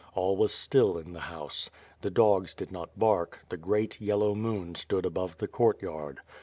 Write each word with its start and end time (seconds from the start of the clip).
All 0.15 0.35
was 0.35 0.51
still 0.51 0.97
in 0.97 1.13
the 1.13 1.19
house. 1.19 1.69
The 2.01 2.09
dogs 2.09 2.55
did 2.55 2.71
not 2.71 2.97
bark, 2.97 3.37
the 3.49 3.55
great, 3.55 4.01
yellow 4.01 4.33
moon 4.33 4.73
stood 4.73 5.05
above 5.05 5.37
the 5.37 5.47
courtyard. 5.47 6.21